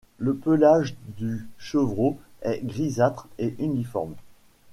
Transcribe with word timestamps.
Le 0.17 0.33
pelage 0.35 0.95
du 1.19 1.47
chevreau 1.59 2.17
est 2.41 2.65
grisâtre 2.65 3.27
et 3.37 3.53
uniforme. 3.59 4.15